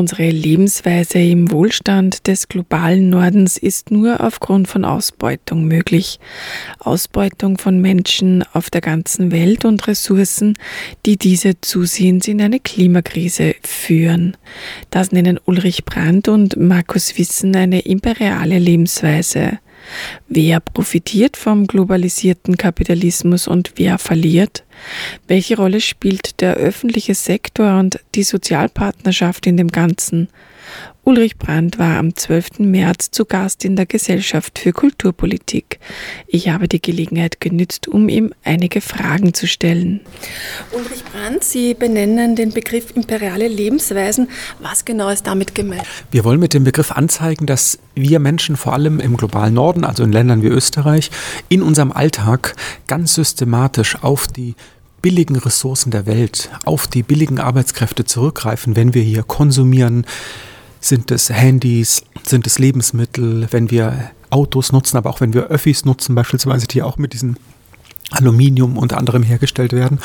[0.00, 6.18] Unsere Lebensweise im Wohlstand des globalen Nordens ist nur aufgrund von Ausbeutung möglich.
[6.78, 10.54] Ausbeutung von Menschen auf der ganzen Welt und Ressourcen,
[11.04, 14.38] die diese zusehends in eine Klimakrise führen.
[14.88, 19.58] Das nennen Ulrich Brandt und Markus Wissen eine imperiale Lebensweise.
[20.28, 24.64] Wer profitiert vom globalisierten Kapitalismus und wer verliert?
[25.26, 30.28] Welche Rolle spielt der öffentliche Sektor und die Sozialpartnerschaft in dem Ganzen?
[31.02, 32.60] Ulrich Brandt war am 12.
[32.60, 35.80] März zu Gast in der Gesellschaft für Kulturpolitik.
[36.26, 40.00] Ich habe die Gelegenheit genützt, um ihm einige Fragen zu stellen.
[40.72, 44.28] Ulrich Brandt, Sie benennen den Begriff imperiale Lebensweisen.
[44.60, 45.84] Was genau ist damit gemeint?
[46.10, 50.04] Wir wollen mit dem Begriff anzeigen, dass wir Menschen vor allem im globalen Norden, also
[50.04, 51.10] in Ländern wie Österreich,
[51.48, 52.54] in unserem Alltag
[52.86, 54.54] ganz systematisch auf die
[55.02, 60.04] billigen Ressourcen der Welt, auf die billigen Arbeitskräfte zurückgreifen, wenn wir hier konsumieren,
[60.80, 65.84] sind es Handys, sind es Lebensmittel, wenn wir Autos nutzen, aber auch wenn wir Öffis
[65.84, 67.36] nutzen, beispielsweise, die auch mit diesem
[68.10, 70.00] Aluminium unter anderem hergestellt werden.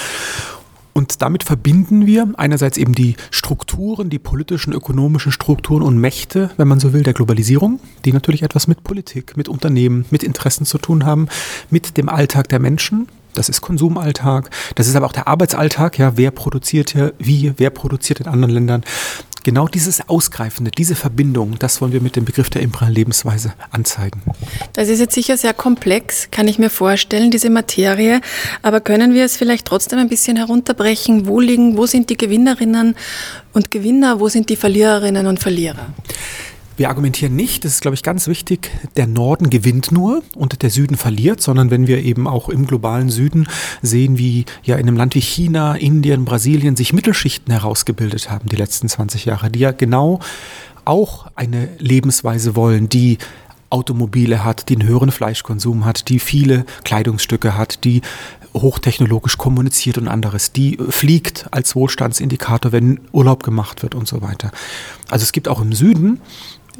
[0.93, 6.69] Und damit verbinden wir einerseits eben die Strukturen, die politischen, ökonomischen Strukturen und Mächte, wenn
[6.69, 10.77] man so will, der Globalisierung, die natürlich etwas mit Politik, mit Unternehmen, mit Interessen zu
[10.77, 11.27] tun haben,
[11.69, 13.09] mit dem Alltag der Menschen.
[13.33, 17.71] Das ist Konsumalltag, das ist aber auch der Arbeitsalltag, ja, wer produziert hier wie, wer
[17.71, 18.83] produziert in anderen Ländern
[19.45, 24.21] genau dieses Ausgreifende, diese Verbindung, das wollen wir mit dem Begriff der imperialen Lebensweise anzeigen.
[24.73, 28.21] Das ist jetzt sicher sehr komplex, kann ich mir vorstellen, diese Materie.
[28.63, 31.27] Aber können wir es vielleicht trotzdem ein bisschen herunterbrechen?
[31.27, 32.95] Wo liegen, wo sind die Gewinnerinnen
[33.53, 34.19] und Gewinner?
[34.19, 35.93] Wo sind die Verliererinnen und Verlierer?
[36.77, 40.69] Wir argumentieren nicht, das ist, glaube ich, ganz wichtig, der Norden gewinnt nur und der
[40.69, 43.47] Süden verliert, sondern wenn wir eben auch im globalen Süden
[43.81, 48.57] sehen, wie ja in einem Land wie China, Indien, Brasilien sich Mittelschichten herausgebildet haben die
[48.57, 50.19] letzten 20 Jahre, die ja genau
[50.83, 53.19] auch eine Lebensweise wollen, die
[53.69, 58.01] Automobile hat, die einen höheren Fleischkonsum hat, die viele Kleidungsstücke hat, die
[58.53, 64.51] hochtechnologisch kommuniziert und anderes, die fliegt als Wohlstandsindikator, wenn Urlaub gemacht wird und so weiter.
[65.09, 66.21] Also es gibt auch im Süden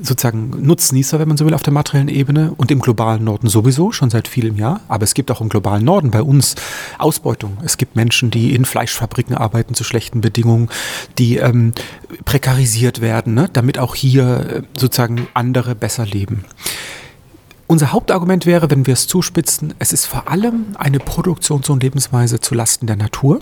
[0.01, 3.91] sozusagen Nutznießer, wenn man so will, auf der materiellen Ebene und im globalen Norden sowieso,
[3.91, 4.81] schon seit vielem Jahr.
[4.87, 6.55] Aber es gibt auch im globalen Norden bei uns
[6.97, 7.57] Ausbeutung.
[7.63, 10.69] Es gibt Menschen, die in Fleischfabriken arbeiten zu schlechten Bedingungen,
[11.17, 11.73] die ähm,
[12.25, 16.45] prekarisiert werden, ne, damit auch hier äh, sozusagen andere besser leben.
[17.67, 22.39] Unser Hauptargument wäre, wenn wir es zuspitzen, es ist vor allem eine Produktions- und Lebensweise
[22.39, 23.39] zu Lasten der Natur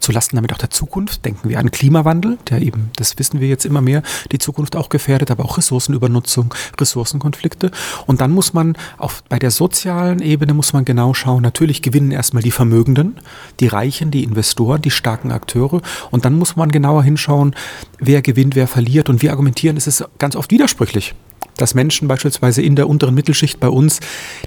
[0.00, 1.24] zulasten damit auch der Zukunft.
[1.24, 4.88] Denken wir an Klimawandel, der eben, das wissen wir jetzt immer mehr, die Zukunft auch
[4.88, 7.70] gefährdet, aber auch Ressourcenübernutzung, Ressourcenkonflikte.
[8.06, 11.42] Und dann muss man auf, bei der sozialen Ebene muss man genau schauen.
[11.42, 13.20] Natürlich gewinnen erstmal die Vermögenden,
[13.60, 15.82] die Reichen, die Investoren, die starken Akteure.
[16.10, 17.54] Und dann muss man genauer hinschauen,
[17.98, 19.08] wer gewinnt, wer verliert.
[19.08, 21.14] Und wir argumentieren, es ist ganz oft widersprüchlich
[21.56, 24.00] dass Menschen beispielsweise in der unteren Mittelschicht bei uns,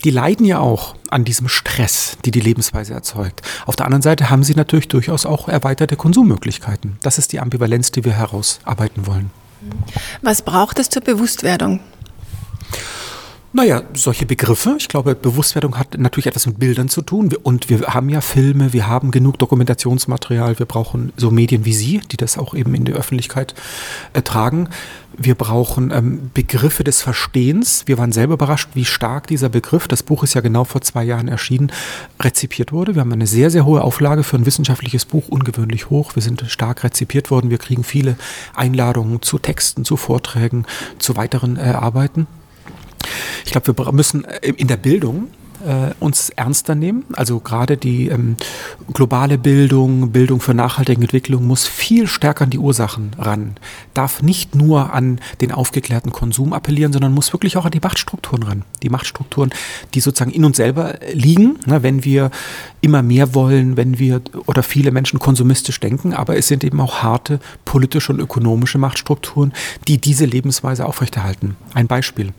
[0.04, 3.42] die leiden ja auch an diesem Stress, die die Lebensweise erzeugt.
[3.66, 6.98] Auf der anderen Seite haben sie natürlich durchaus auch erweiterte Konsummöglichkeiten.
[7.02, 9.32] Das ist die Ambivalenz, die wir herausarbeiten wollen.
[10.22, 11.80] Was braucht es zur Bewusstwerdung?
[13.56, 14.76] Naja, solche Begriffe.
[14.78, 17.34] Ich glaube, Bewusstwerdung hat natürlich etwas mit Bildern zu tun.
[17.42, 20.60] Und wir haben ja Filme, wir haben genug Dokumentationsmaterial.
[20.60, 23.56] Wir brauchen so Medien wie Sie, die das auch eben in die Öffentlichkeit
[24.12, 24.68] äh, tragen.
[25.18, 27.84] Wir brauchen ähm, Begriffe des Verstehens.
[27.86, 31.06] Wir waren selber überrascht, wie stark dieser Begriff, das Buch ist ja genau vor zwei
[31.06, 31.72] Jahren erschienen,
[32.22, 32.96] rezipiert wurde.
[32.96, 36.14] Wir haben eine sehr, sehr hohe Auflage für ein wissenschaftliches Buch, ungewöhnlich hoch.
[36.16, 37.50] Wir sind stark rezipiert worden.
[37.50, 38.18] Wir kriegen viele
[38.54, 40.66] Einladungen zu Texten, zu Vorträgen,
[41.00, 42.28] zu weiteren äh, Arbeiten.
[43.46, 45.28] Ich glaube, wir müssen äh, in der Bildung
[45.66, 47.06] äh, uns ernster nehmen.
[47.14, 48.36] Also gerade die ähm,
[48.94, 53.56] globale Bildung, Bildung für nachhaltige Entwicklung muss viel stärker an die Ursachen ran.
[53.94, 58.44] Darf nicht nur an den aufgeklärten Konsum appellieren, sondern muss wirklich auch an die Machtstrukturen
[58.44, 58.64] ran.
[58.84, 59.52] Die Machtstrukturen,
[59.94, 62.32] die sozusagen in uns selber liegen, ne, wenn wir
[62.82, 67.02] immer mehr wollen, wenn wir oder viele Menschen konsumistisch denken, aber es sind eben auch
[67.02, 69.54] harte politische und ökonomische Machtstrukturen,
[69.88, 71.56] die diese Lebensweise aufrechterhalten.
[71.74, 72.34] Ein Beispiel.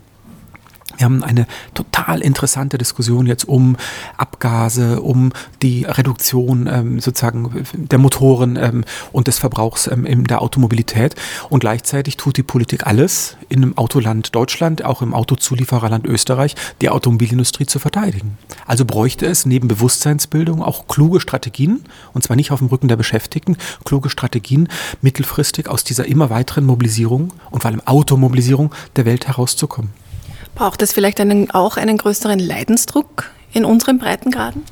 [0.96, 3.76] Wir haben eine total interessante Diskussion jetzt um
[4.16, 5.32] Abgase, um
[5.62, 11.14] die Reduktion ähm, sozusagen der Motoren ähm, und des Verbrauchs ähm, in der Automobilität.
[11.50, 16.90] Und gleichzeitig tut die Politik alles in einem Autoland Deutschland, auch im Autozuliefererland Österreich, die
[16.90, 18.38] Automobilindustrie zu verteidigen.
[18.66, 22.96] Also bräuchte es neben Bewusstseinsbildung auch kluge Strategien, und zwar nicht auf dem Rücken der
[22.96, 24.68] Beschäftigten, kluge Strategien
[25.02, 30.05] mittelfristig aus dieser immer weiteren Mobilisierung und vor allem Automobilisierung der Welt herauszukommen.
[30.56, 34.64] Braucht es vielleicht einen, auch einen größeren Leidensdruck in unseren Breitengraden?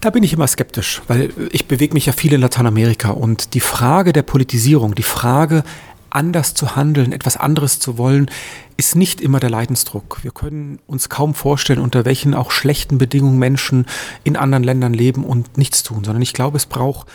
[0.00, 3.60] Da bin ich immer skeptisch, weil ich bewege mich ja viel in Lateinamerika und die
[3.60, 5.64] Frage der Politisierung, die Frage
[6.10, 8.30] anders zu handeln, etwas anderes zu wollen,
[8.76, 10.20] ist nicht immer der Leidensdruck.
[10.22, 13.84] Wir können uns kaum vorstellen, unter welchen auch schlechten Bedingungen Menschen
[14.22, 17.08] in anderen Ländern leben und nichts tun, sondern ich glaube, es braucht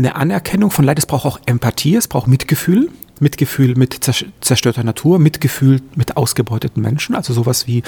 [0.00, 2.90] eine Anerkennung von Leid, es braucht auch Empathie, es braucht Mitgefühl.
[3.22, 4.00] Mitgefühl mit
[4.40, 7.82] zerstörter Natur, Mitgefühl mit ausgebeuteten Menschen, also sowas wie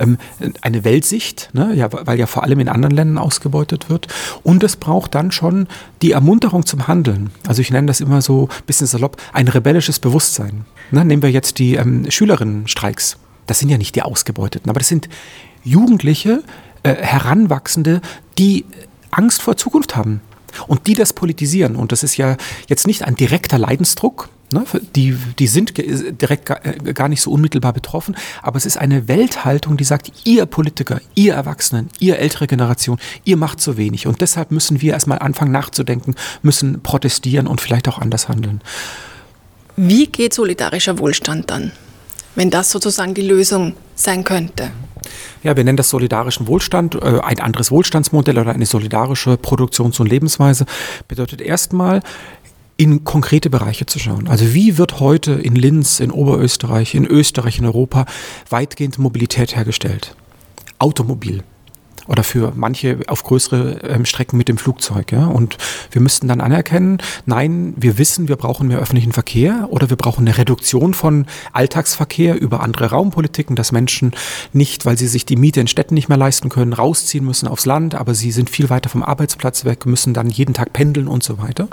[0.00, 0.18] ähm,
[0.60, 4.08] eine Weltsicht, ne, ja, weil ja vor allem in anderen Ländern ausgebeutet wird.
[4.42, 5.68] Und es braucht dann schon
[6.02, 7.30] die Ermunterung zum Handeln.
[7.46, 10.64] Also ich nenne das immer so ein bisschen salopp, ein rebellisches Bewusstsein.
[10.90, 13.18] Ne, nehmen wir jetzt die ähm, Schülerinnenstreiks.
[13.46, 15.08] Das sind ja nicht die Ausgebeuteten, aber das sind
[15.62, 16.42] Jugendliche,
[16.82, 18.00] äh, Heranwachsende,
[18.36, 18.64] die
[19.12, 20.22] Angst vor Zukunft haben
[20.66, 21.76] und die das politisieren.
[21.76, 22.36] Und das ist ja
[22.68, 24.64] jetzt nicht ein direkter Leidensdruck, Ne?
[24.94, 29.76] Die, die sind direkt äh, gar nicht so unmittelbar betroffen, aber es ist eine Welthaltung,
[29.76, 34.06] die sagt, ihr Politiker, ihr Erwachsenen, ihr ältere Generation, ihr macht zu wenig.
[34.06, 38.60] Und deshalb müssen wir erstmal anfangen nachzudenken, müssen protestieren und vielleicht auch anders handeln.
[39.76, 41.72] Wie geht solidarischer Wohlstand dann,
[42.34, 44.70] wenn das sozusagen die Lösung sein könnte?
[45.42, 46.94] Ja, wir nennen das solidarischen Wohlstand.
[46.94, 50.66] Äh, ein anderes Wohlstandsmodell oder eine solidarische Produktions- und Lebensweise
[51.08, 52.00] bedeutet erstmal,
[52.76, 54.28] in konkrete Bereiche zu schauen.
[54.28, 58.06] Also wie wird heute in Linz, in Oberösterreich, in Österreich, in Europa
[58.48, 60.16] weitgehend Mobilität hergestellt?
[60.78, 61.44] Automobil
[62.06, 65.12] oder für manche auf größere ähm, Strecken mit dem Flugzeug.
[65.12, 65.26] Ja?
[65.26, 65.58] Und
[65.90, 70.26] wir müssten dann anerkennen, nein, wir wissen, wir brauchen mehr öffentlichen Verkehr oder wir brauchen
[70.26, 74.12] eine Reduktion von Alltagsverkehr über andere Raumpolitiken, dass Menschen
[74.52, 77.66] nicht, weil sie sich die Miete in Städten nicht mehr leisten können, rausziehen müssen aufs
[77.66, 81.22] Land, aber sie sind viel weiter vom Arbeitsplatz weg, müssen dann jeden Tag pendeln und
[81.22, 81.68] so weiter.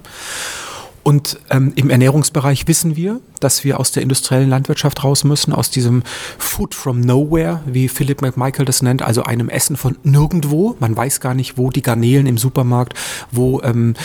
[1.09, 5.71] Und ähm, im Ernährungsbereich wissen wir, dass wir aus der industriellen Landwirtschaft raus müssen, aus
[5.71, 6.03] diesem
[6.37, 10.75] Food from Nowhere, wie Philip McMichael das nennt, also einem Essen von nirgendwo.
[10.79, 12.93] Man weiß gar nicht, wo die Garnelen im Supermarkt,
[13.31, 13.95] wo ähm,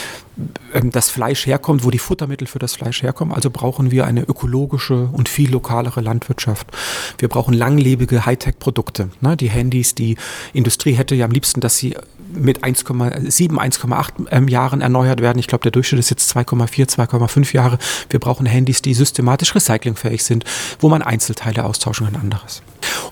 [0.73, 3.35] ähm, das Fleisch herkommt, wo die Futtermittel für das Fleisch herkommen.
[3.35, 6.69] Also brauchen wir eine ökologische und viel lokalere Landwirtschaft.
[7.19, 9.11] Wir brauchen langlebige Hightech-Produkte.
[9.21, 9.37] Ne?
[9.37, 10.17] Die Handys, die
[10.55, 11.97] Industrie hätte ja am liebsten, dass sie
[12.32, 15.38] mit 1,7, 1,8 ähm, Jahren erneuert werden.
[15.38, 17.79] Ich glaube, der Durchschnitt ist jetzt 2,4, 2,5 Jahre.
[18.11, 20.44] Wir brauchen Handys, die systematisch recyclingfähig sind,
[20.81, 22.62] wo man Einzelteile austauschen kann, anderes.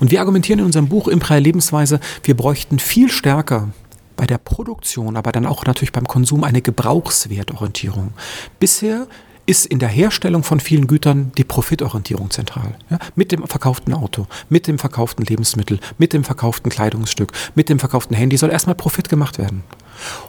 [0.00, 3.68] Und wir argumentieren in unserem Buch Imperial Lebensweise, wir bräuchten viel stärker
[4.16, 8.12] bei der Produktion, aber dann auch natürlich beim Konsum eine Gebrauchswertorientierung.
[8.58, 9.06] Bisher
[9.46, 12.74] ist in der Herstellung von vielen Gütern die Profitorientierung zentral.
[12.90, 17.78] Ja, mit dem verkauften Auto, mit dem verkauften Lebensmittel, mit dem verkauften Kleidungsstück, mit dem
[17.78, 19.64] verkauften Handy soll erstmal Profit gemacht werden.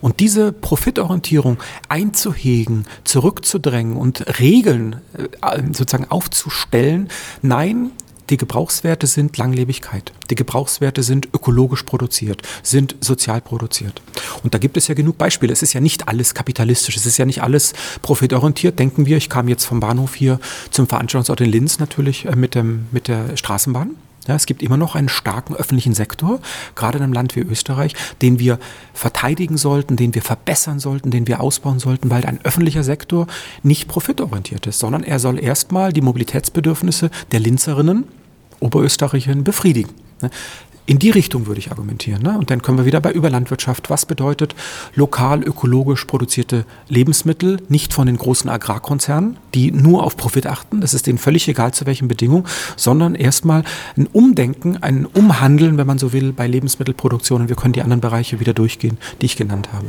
[0.01, 1.57] Und diese Profitorientierung
[1.89, 7.09] einzuhegen, zurückzudrängen und Regeln äh, sozusagen aufzustellen,
[7.42, 7.92] nein,
[8.29, 10.13] die Gebrauchswerte sind Langlebigkeit.
[10.29, 14.01] Die Gebrauchswerte sind ökologisch produziert, sind sozial produziert.
[14.43, 15.51] Und da gibt es ja genug Beispiele.
[15.51, 18.79] Es ist ja nicht alles kapitalistisch, es ist ja nicht alles profitorientiert.
[18.79, 20.39] Denken wir, ich kam jetzt vom Bahnhof hier
[20.71, 23.91] zum Veranstaltungsort in Linz natürlich äh, mit, dem, mit der Straßenbahn.
[24.27, 26.39] Ja, es gibt immer noch einen starken öffentlichen Sektor,
[26.75, 28.57] gerade in einem Land wie Österreich, den wir
[28.93, 33.27] verteidigen sollten, den wir verbessern sollten, den wir ausbauen sollten, weil ein öffentlicher Sektor
[33.63, 38.05] nicht profitorientiert ist, sondern er soll erstmal die Mobilitätsbedürfnisse der Linzerinnen,
[38.61, 39.91] Oberösterreicherinnen befriedigen.
[40.85, 42.21] In die Richtung würde ich argumentieren.
[42.21, 42.38] Ne?
[42.38, 43.89] Und dann können wir wieder bei Überlandwirtschaft.
[43.89, 44.53] Was bedeutet
[44.95, 50.94] lokal ökologisch produzierte Lebensmittel, nicht von den großen Agrarkonzernen, die nur auf Profit achten, das
[50.94, 53.63] ist denen völlig egal zu welchen Bedingungen, sondern erstmal
[53.95, 57.44] ein Umdenken, ein Umhandeln, wenn man so will, bei Lebensmittelproduktion.
[57.44, 59.85] Und wir können die anderen Bereiche wieder durchgehen, die ich genannt habe.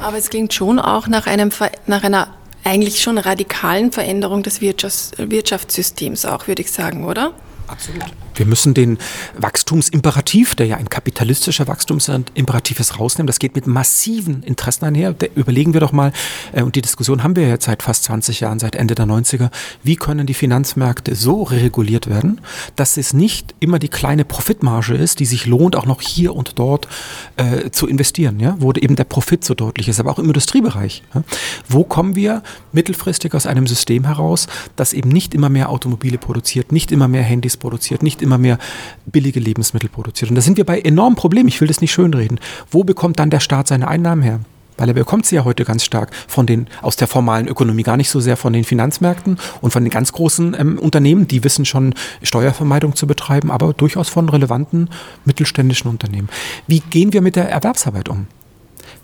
[0.00, 1.50] Aber es klingt schon auch nach, einem,
[1.86, 2.28] nach einer
[2.62, 7.32] eigentlich schon radikalen Veränderung des Wirtschafts, Wirtschaftssystems auch, würde ich sagen, oder?
[7.68, 8.04] Absolut.
[8.34, 8.98] Wir müssen den
[9.36, 13.26] Wachstumsimperativ, der ja ein kapitalistischer Wachstumsimperativ ist, rausnehmen.
[13.26, 15.14] Das geht mit massiven Interessen einher.
[15.34, 16.12] überlegen wir doch mal,
[16.52, 19.50] äh, und die Diskussion haben wir jetzt seit fast 20 Jahren, seit Ende der 90er,
[19.82, 22.40] wie können die Finanzmärkte so reguliert werden,
[22.76, 26.58] dass es nicht immer die kleine Profitmarge ist, die sich lohnt, auch noch hier und
[26.58, 26.88] dort
[27.36, 28.56] äh, zu investieren, ja?
[28.58, 31.02] wo eben der Profit so deutlich ist, aber auch im Industriebereich.
[31.14, 31.22] Ja?
[31.68, 34.46] Wo kommen wir mittelfristig aus einem System heraus,
[34.76, 38.58] das eben nicht immer mehr Automobile produziert, nicht immer mehr Handys produziert, nicht immer mehr
[39.06, 40.30] billige Lebensmittel produziert.
[40.30, 41.48] Und da sind wir bei enormen Problemen.
[41.48, 42.40] Ich will das nicht schönreden.
[42.70, 44.40] Wo bekommt dann der Staat seine Einnahmen her?
[44.78, 47.96] Weil er bekommt sie ja heute ganz stark von den, aus der formalen Ökonomie, gar
[47.96, 51.64] nicht so sehr von den Finanzmärkten und von den ganz großen ähm, Unternehmen, die wissen
[51.64, 54.88] schon, Steuervermeidung zu betreiben, aber durchaus von relevanten
[55.24, 56.28] mittelständischen Unternehmen.
[56.68, 58.28] Wie gehen wir mit der Erwerbsarbeit um?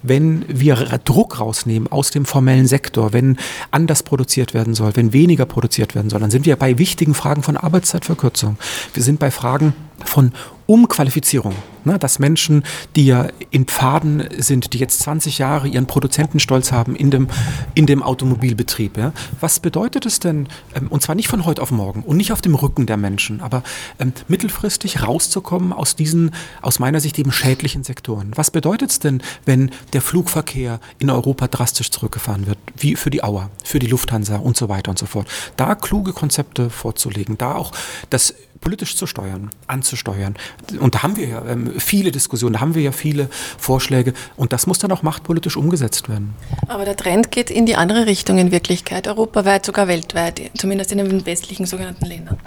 [0.05, 3.39] Wenn wir Druck rausnehmen aus dem formellen Sektor, wenn
[3.71, 7.43] anders produziert werden soll, wenn weniger produziert werden soll, dann sind wir bei wichtigen Fragen
[7.43, 8.59] von Arbeitszeitverkürzung.
[8.93, 10.33] Wir sind bei Fragen von
[10.67, 12.65] Umqualifizierung, ne, dass Menschen,
[12.97, 17.29] die ja in Pfaden sind, die jetzt 20 Jahre ihren Produzentenstolz haben in dem,
[17.75, 18.97] in dem Automobilbetrieb.
[18.97, 22.33] Ja, was bedeutet es denn, ähm, und zwar nicht von heute auf morgen und nicht
[22.33, 23.63] auf dem Rücken der Menschen, aber
[23.99, 26.31] ähm, mittelfristig rauszukommen aus diesen,
[26.63, 28.33] aus meiner Sicht eben schädlichen Sektoren?
[28.35, 33.23] Was bedeutet es denn, wenn der Flugverkehr in Europa drastisch zurückgefahren wird, wie für die
[33.23, 35.29] Auer, für die Lufthansa und so weiter und so fort?
[35.57, 37.73] Da kluge Konzepte vorzulegen, da auch
[38.09, 40.35] das politisch zu steuern, anzusteuern.
[40.81, 43.29] Und da haben wir ja ähm, viele Diskussionen, da haben wir ja viele
[43.59, 46.35] Vorschläge und das muss dann auch machtpolitisch umgesetzt werden.
[46.67, 50.99] Aber der Trend geht in die andere Richtung in Wirklichkeit, europaweit, sogar weltweit, zumindest in
[50.99, 52.39] den westlichen sogenannten Ländern.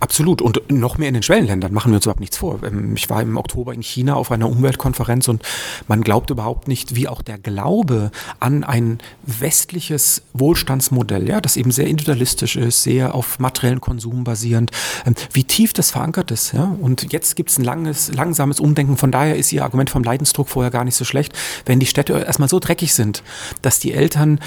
[0.00, 2.60] Absolut und noch mehr in den Schwellenländern, machen wir uns überhaupt nichts vor.
[2.62, 5.42] Ähm, ich war im Oktober in China auf einer Umweltkonferenz und
[5.88, 8.10] man glaubt überhaupt nicht, wie auch der Glaube
[8.40, 14.70] an ein westliches Wohlstandsmodell, ja, das eben sehr individualistisch ist, sehr auf materiellen Konsum basierend,
[15.06, 16.52] ähm, wie tief das verankert ist.
[16.52, 16.76] Ja?
[16.80, 18.96] Und jetzt gibt es ein langes, langsames Umdenken.
[18.96, 21.32] Von daher ist Ihr Argument vom Leidensdruck vorher gar nicht so schlecht.
[21.66, 23.22] Wenn die Städte erstmal so dreckig sind,
[23.62, 24.40] dass die Eltern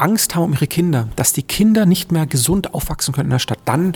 [0.00, 3.38] Angst haben um ihre Kinder, dass die Kinder nicht mehr gesund aufwachsen können in der
[3.38, 3.94] Stadt, dann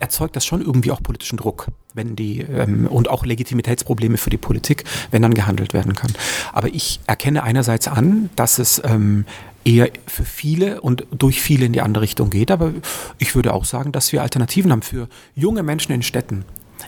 [0.00, 4.36] erzeugt das schon irgendwie auch politischen Druck, wenn die ähm, und auch Legitimitätsprobleme für die
[4.36, 6.12] Politik, wenn dann gehandelt werden kann.
[6.52, 9.24] Aber ich erkenne einerseits an, dass es ähm,
[9.64, 12.50] eher für viele und durch viele in die andere Richtung geht.
[12.50, 12.72] Aber
[13.18, 14.82] ich würde auch sagen, dass wir Alternativen haben.
[14.82, 16.44] Für junge Menschen in Städten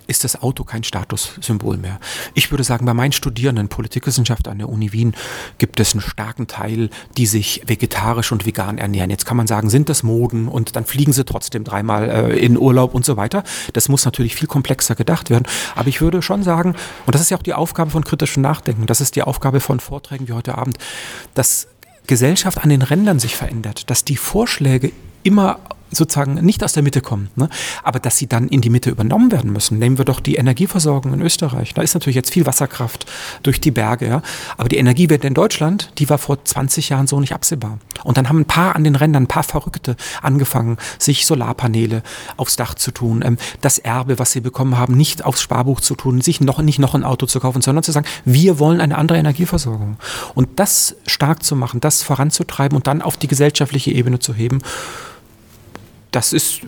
[0.06, 2.00] ist das Auto kein Statussymbol mehr.
[2.34, 5.14] Ich würde sagen, bei meinen Studierenden Politikwissenschaft an der Uni Wien
[5.58, 9.10] gibt es einen starken Teil, die sich vegetarisch und vegan ernähren.
[9.10, 12.58] Jetzt kann man sagen, sind das Moden und dann fliegen sie trotzdem dreimal äh, in
[12.58, 13.44] Urlaub und so weiter.
[13.72, 15.44] Das muss natürlich viel komplexer gedacht werden.
[15.74, 16.74] Aber ich würde schon sagen,
[17.06, 19.80] und das ist ja auch die Aufgabe von kritischem Nachdenken, das ist die Aufgabe von
[19.80, 20.78] Vorträgen wie heute Abend,
[21.34, 21.68] dass
[22.06, 24.92] Gesellschaft an den Rändern sich verändert, dass die Vorschläge
[25.22, 27.48] immer sozusagen nicht aus der Mitte kommen, ne?
[27.82, 29.78] aber dass sie dann in die Mitte übernommen werden müssen.
[29.78, 31.74] Nehmen wir doch die Energieversorgung in Österreich.
[31.74, 33.06] Da ist natürlich jetzt viel Wasserkraft
[33.42, 34.22] durch die Berge, ja?
[34.56, 37.78] aber die Energiewende in Deutschland, die war vor 20 Jahren so nicht absehbar.
[38.04, 42.02] Und dann haben ein paar an den Rändern, ein paar Verrückte angefangen, sich Solarpaneele
[42.36, 45.94] aufs Dach zu tun, ähm, das Erbe, was sie bekommen haben, nicht aufs Sparbuch zu
[45.94, 48.96] tun, sich noch nicht noch ein Auto zu kaufen, sondern zu sagen, wir wollen eine
[48.96, 49.96] andere Energieversorgung.
[50.34, 54.60] Und das stark zu machen, das voranzutreiben und dann auf die gesellschaftliche Ebene zu heben,
[56.10, 56.60] das ist,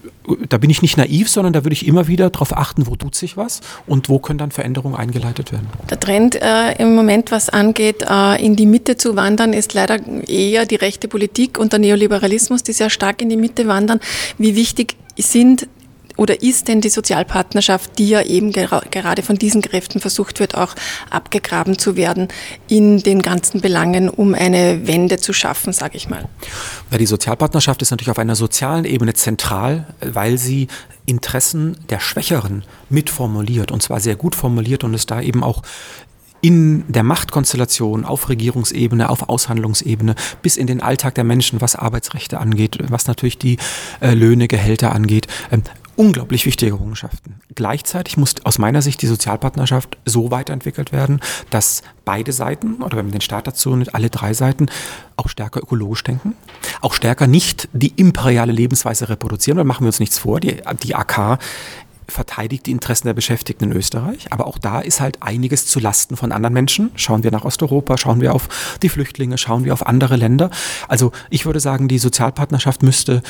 [0.49, 3.15] da bin ich nicht naiv, sondern da würde ich immer wieder darauf achten, wo tut
[3.15, 5.67] sich was und wo können dann Veränderungen eingeleitet werden.
[5.91, 9.99] Der Trend äh, im Moment, was angeht, äh, in die Mitte zu wandern, ist leider
[10.29, 14.01] eher die rechte Politik und der Neoliberalismus, die sehr stark in die Mitte wandern.
[14.39, 15.69] Wie wichtig sind
[16.23, 20.75] oder ist denn die Sozialpartnerschaft, die ja eben gerade von diesen Kräften versucht wird, auch
[21.11, 22.29] abgegraben zu werden,
[22.69, 26.29] in den ganzen Belangen, um eine Wende zu schaffen, sage ich mal?
[26.97, 30.69] Die Sozialpartnerschaft ist natürlich auf einer sozialen Ebene zentral, weil sie
[31.07, 35.63] Interessen der Schwächeren mitformuliert und zwar sehr gut formuliert und es da eben auch
[36.41, 42.39] in der Machtkonstellation auf Regierungsebene, auf Aushandlungsebene, bis in den Alltag der Menschen, was Arbeitsrechte
[42.39, 43.59] angeht, was natürlich die
[44.01, 45.63] äh, Löhne, Gehälter angeht, ähm,
[45.97, 47.41] unglaublich wichtige Errungenschaften.
[47.55, 51.21] Gleichzeitig muss aus meiner Sicht die Sozialpartnerschaft so weiterentwickelt werden,
[51.51, 54.67] dass beide Seiten, oder wenn man den Staat dazu nimmt, alle drei Seiten,
[55.17, 56.35] auch stärker ökologisch denken,
[56.81, 60.95] auch stärker nicht die imperiale Lebensweise reproduzieren, weil machen wir uns nichts vor, die, die
[60.95, 61.39] AK
[62.09, 66.17] verteidigt die Interessen der Beschäftigten in Österreich, aber auch da ist halt einiges zu Lasten
[66.17, 66.91] von anderen Menschen.
[66.95, 68.49] Schauen wir nach Osteuropa, schauen wir auf
[68.83, 70.51] die Flüchtlinge, schauen wir auf andere Länder.
[70.89, 73.23] Also ich würde sagen, die Sozialpartnerschaft müsste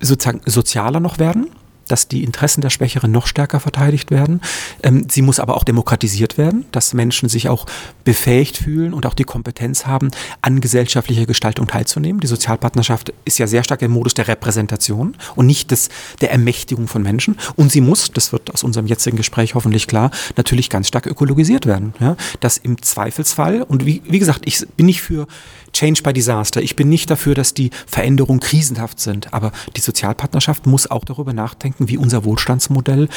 [0.00, 1.48] sozusagen sozialer noch werden,
[1.88, 4.40] dass die Interessen der Schwächeren noch stärker verteidigt werden.
[4.82, 7.66] Ähm, sie muss aber auch demokratisiert werden, dass Menschen sich auch
[8.04, 10.10] befähigt fühlen und auch die Kompetenz haben,
[10.40, 12.20] an gesellschaftlicher Gestaltung teilzunehmen.
[12.20, 15.88] Die Sozialpartnerschaft ist ja sehr stark im Modus der Repräsentation und nicht des,
[16.20, 17.36] der Ermächtigung von Menschen.
[17.56, 21.66] Und sie muss, das wird aus unserem jetzigen Gespräch hoffentlich klar, natürlich ganz stark ökologisiert
[21.66, 21.94] werden.
[22.00, 22.16] Ja?
[22.40, 25.26] Dass im Zweifelsfall, und wie, wie gesagt, ich bin nicht für
[25.72, 26.62] Change by Disaster.
[26.62, 31.32] Ich bin nicht dafür, dass die Veränderungen krisenhaft sind, aber die Sozialpartnerschaft muss auch darüber
[31.32, 33.08] nachdenken, wie unser Wohlstandsmodell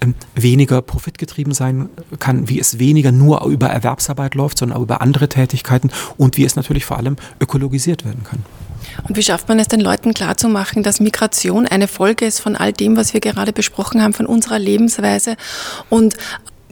[0.00, 1.88] ähm, weniger profitgetrieben sein
[2.18, 6.44] kann, wie es weniger nur über Erwerbsarbeit läuft, sondern auch über andere Tätigkeiten und wie
[6.44, 8.44] es natürlich vor allem ökologisiert werden kann.
[9.06, 12.72] Und wie schafft man es den Leuten klarzumachen, dass Migration eine Folge ist von all
[12.72, 15.36] dem, was wir gerade besprochen haben, von unserer Lebensweise
[15.88, 16.16] und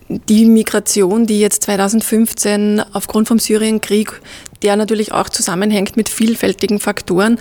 [0.08, 4.20] die Migration, die jetzt 2015 aufgrund vom Syrienkrieg,
[4.62, 7.38] der natürlich auch zusammenhängt mit vielfältigen Faktoren,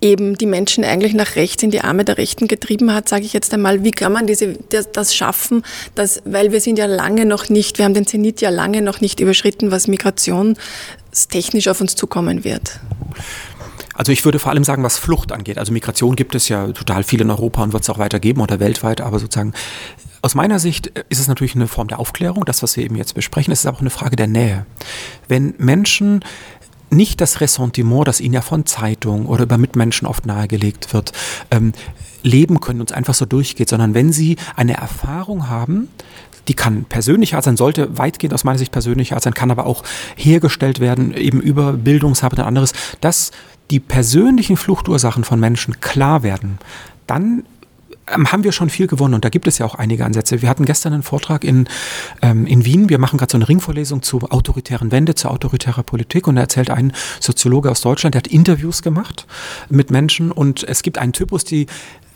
[0.00, 3.32] eben die Menschen eigentlich nach rechts in die Arme der Rechten getrieben hat, sage ich
[3.32, 5.64] jetzt einmal, wie kann man diese, das, das schaffen,
[5.94, 9.00] dass, weil wir sind ja lange noch nicht, wir haben den Zenit ja lange noch
[9.00, 10.56] nicht überschritten, was Migration
[11.30, 12.78] technisch auf uns zukommen wird.
[13.94, 15.58] Also ich würde vor allem sagen, was Flucht angeht.
[15.58, 18.60] Also Migration gibt es ja total viel in Europa und wird es auch weitergeben oder
[18.60, 19.54] weltweit, aber sozusagen
[20.22, 23.14] aus meiner Sicht ist es natürlich eine Form der Aufklärung, das, was wir eben jetzt
[23.14, 23.52] besprechen.
[23.52, 24.66] Es ist aber auch eine Frage der Nähe.
[25.28, 26.24] Wenn Menschen
[26.90, 31.12] nicht das Ressentiment, das ihnen ja von Zeitungen oder über Mitmenschen oft nahegelegt wird,
[31.50, 31.72] ähm,
[32.22, 35.88] leben können und es einfach so durchgeht, sondern wenn sie eine Erfahrung haben,
[36.48, 39.66] die kann persönliche Art sein, sollte weitgehend aus meiner Sicht persönliche Art sein, kann aber
[39.66, 39.84] auch
[40.16, 43.30] hergestellt werden, eben über Bildungshabit und anderes, dass
[43.70, 46.58] die persönlichen Fluchtursachen von Menschen klar werden,
[47.06, 47.44] dann
[48.10, 50.42] haben wir schon viel gewonnen und da gibt es ja auch einige Ansätze.
[50.42, 51.68] Wir hatten gestern einen Vortrag in,
[52.22, 52.88] ähm, in Wien.
[52.88, 56.70] Wir machen gerade so eine Ringvorlesung zur autoritären Wende, zur autoritärer Politik und da erzählt
[56.70, 59.26] ein Soziologe aus Deutschland, der hat Interviews gemacht
[59.68, 61.66] mit Menschen und es gibt einen Typus, die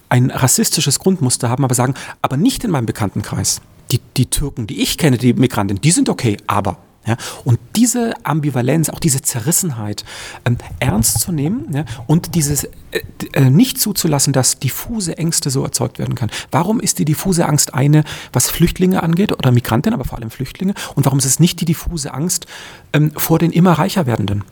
[0.09, 3.61] ein rassistisches Grundmuster haben, aber sagen, aber nicht in meinem Bekanntenkreis.
[3.91, 8.15] Die, die Türken, die ich kenne, die Migranten, die sind okay, aber ja, und diese
[8.25, 10.05] Ambivalenz, auch diese Zerrissenheit
[10.45, 13.01] ähm, ernst zu nehmen ja, und dieses äh,
[13.33, 16.31] äh, nicht zuzulassen, dass diffuse Ängste so erzeugt werden können.
[16.53, 20.75] Warum ist die diffuse Angst eine, was Flüchtlinge angeht oder Migranten, aber vor allem Flüchtlinge?
[20.95, 22.47] Und warum ist es nicht die diffuse Angst
[22.93, 24.45] ähm, vor den immer reicher werdenden?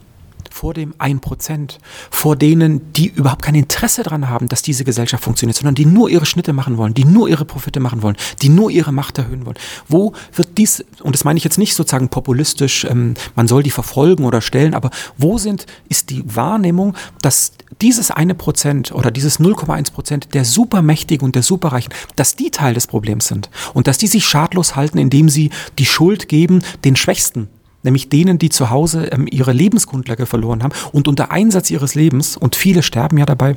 [0.50, 1.78] Vor dem 1%,
[2.10, 6.08] vor denen, die überhaupt kein Interesse daran haben, dass diese Gesellschaft funktioniert, sondern die nur
[6.08, 9.46] ihre Schnitte machen wollen, die nur ihre Profite machen wollen, die nur ihre Macht erhöhen
[9.46, 9.58] wollen.
[9.88, 13.70] Wo wird dies, und das meine ich jetzt nicht sozusagen populistisch, ähm, man soll die
[13.70, 19.40] verfolgen oder stellen, aber wo sind, ist die Wahrnehmung, dass dieses eine Prozent oder dieses
[19.40, 23.98] 0,1 Prozent der Supermächtigen und der Superreichen, dass die Teil des Problems sind und dass
[23.98, 27.48] die sich schadlos halten, indem sie die Schuld geben den Schwächsten
[27.82, 32.36] nämlich denen, die zu Hause ähm, ihre Lebensgrundlage verloren haben und unter Einsatz ihres Lebens,
[32.36, 33.56] und viele sterben ja dabei,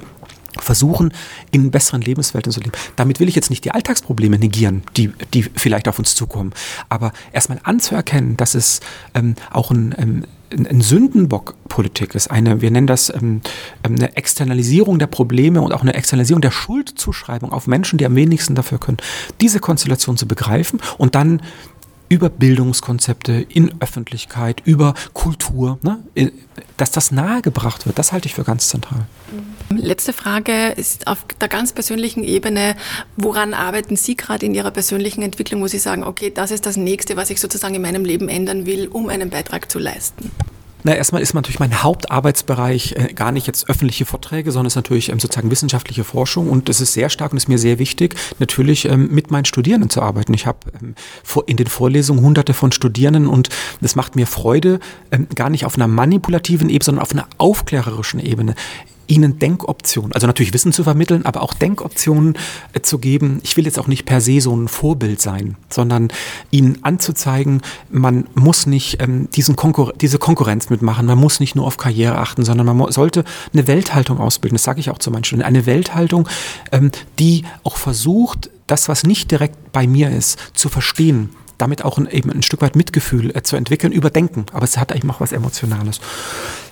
[0.59, 1.13] versuchen,
[1.51, 2.73] in besseren Lebenswelten zu leben.
[2.95, 6.53] Damit will ich jetzt nicht die Alltagsprobleme negieren, die, die vielleicht auf uns zukommen,
[6.89, 8.79] aber erstmal anzuerkennen, dass es
[9.15, 13.41] ähm, auch ein, ähm, ein Sündenbock-Politik ist, eine, wir nennen das ähm,
[13.83, 18.15] ähm, eine Externalisierung der Probleme und auch eine Externalisierung der Schuldzuschreibung auf Menschen, die am
[18.15, 18.97] wenigsten dafür können,
[19.41, 21.41] diese Konstellation zu begreifen und dann
[22.09, 26.03] über Bildungskonzepte in Öffentlichkeit, über Kultur, ne,
[26.77, 29.05] dass das nahegebracht wird, das halte ich für ganz zentral.
[29.69, 32.75] Letzte Frage ist auf der ganz persönlichen Ebene,
[33.17, 36.77] woran arbeiten Sie gerade in Ihrer persönlichen Entwicklung, wo Sie sagen, okay, das ist das
[36.77, 40.31] nächste, was ich sozusagen in meinem Leben ändern will, um einen Beitrag zu leisten?
[40.85, 44.77] Na, erstmal ist natürlich mein Hauptarbeitsbereich äh, gar nicht jetzt öffentliche Vorträge, sondern es ist
[44.77, 48.15] natürlich ähm, sozusagen wissenschaftliche Forschung und es ist sehr stark und ist mir sehr wichtig,
[48.39, 50.33] natürlich ähm, mit meinen Studierenden zu arbeiten.
[50.33, 50.95] Ich habe ähm,
[51.45, 53.47] in den Vorlesungen hunderte von Studierenden und
[53.81, 54.79] es macht mir Freude,
[55.11, 58.55] ähm, gar nicht auf einer manipulativen Ebene, sondern auf einer aufklärerischen Ebene
[59.07, 62.37] ihnen Denkoptionen, also natürlich Wissen zu vermitteln, aber auch Denkoptionen
[62.73, 63.39] äh, zu geben.
[63.43, 66.09] Ich will jetzt auch nicht per se so ein Vorbild sein, sondern
[66.51, 71.65] ihnen anzuzeigen, man muss nicht ähm, diesen Konkur diese Konkurrenz mitmachen, man muss nicht nur
[71.65, 74.55] auf Karriere achten, sondern man sollte eine Welthaltung ausbilden.
[74.55, 75.47] Das sage ich auch zu meinen Studenten.
[75.47, 76.27] Eine Welthaltung,
[76.71, 81.29] ähm, die auch versucht, das, was nicht direkt bei mir ist, zu verstehen
[81.63, 84.45] damit auch ein, eben ein Stück weit Mitgefühl äh, zu entwickeln, überdenken.
[84.51, 86.01] Aber es hat eben auch was Emotionales.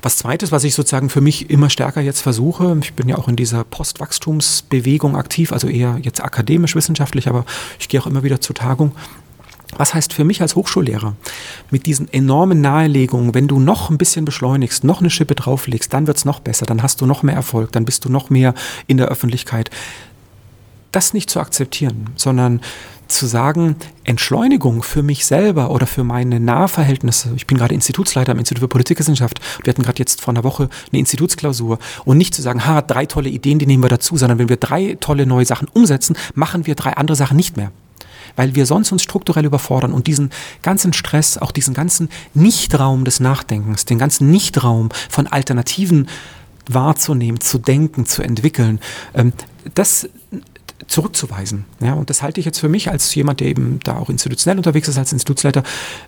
[0.02, 3.30] Was zweites, was ich sozusagen für mich immer stärker jetzt versuche, ich bin ja auch
[3.30, 7.46] in dieser Postwachstumsbewegung aktiv, also eher jetzt akademisch, wissenschaftlich, aber
[7.80, 8.92] ich gehe auch immer wieder zur Tagung.
[9.78, 11.16] Was heißt für mich als Hochschullehrer
[11.70, 16.08] mit diesen enormen Nahelegungen, wenn du noch ein bisschen beschleunigst, noch eine Schippe drauflegst, dann
[16.08, 18.54] wird es noch besser, dann hast du noch mehr Erfolg, dann bist du noch mehr
[18.88, 19.70] in der Öffentlichkeit.
[20.92, 22.60] Das nicht zu akzeptieren, sondern
[23.12, 28.40] zu sagen, Entschleunigung für mich selber oder für meine Nahverhältnisse, ich bin gerade Institutsleiter am
[28.40, 31.80] Institut für Politikwissenschaft, wir hatten gerade jetzt vor einer Woche eine Institutsklausur.
[32.06, 34.58] Und nicht zu sagen, ha, drei tolle Ideen, die nehmen wir dazu, sondern wenn wir
[34.58, 37.72] drei tolle neue Sachen umsetzen, machen wir drei andere Sachen nicht mehr.
[38.36, 40.30] Weil wir sonst uns strukturell überfordern und diesen
[40.62, 46.08] ganzen Stress, auch diesen ganzen Nichtraum des Nachdenkens, den ganzen Nichtraum von Alternativen
[46.70, 48.80] wahrzunehmen, zu denken, zu entwickeln,
[49.14, 49.34] ähm,
[49.74, 50.10] das
[50.92, 51.66] zurückzuweisen.
[51.80, 54.58] Ja, und das halte ich jetzt für mich als jemand, der eben da auch institutionell
[54.58, 55.64] unterwegs ist, als Institutsleiter,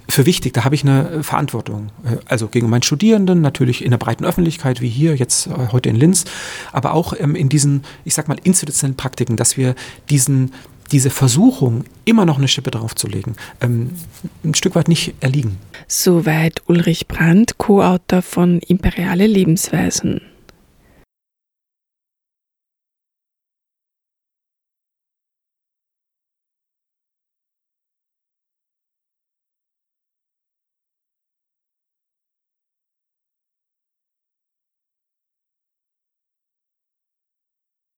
[0.09, 0.53] für wichtig.
[0.53, 1.89] Da habe ich eine Verantwortung.
[2.03, 5.89] Äh, also gegen meinen Studierenden, natürlich in der breiten Öffentlichkeit, wie hier jetzt äh, heute
[5.89, 6.25] in Linz,
[6.71, 9.75] aber auch ähm, in diesen, ich sag mal, institutionellen Praktiken, dass wir
[10.09, 10.51] diesen,
[10.91, 13.91] diese Versuchung, immer noch eine Schippe draufzulegen, ähm,
[14.43, 15.57] ein Stück weit nicht erliegen.
[15.87, 20.32] Soweit Ulrich Brandt, Co-Autor von Imperiale Lebensweisen.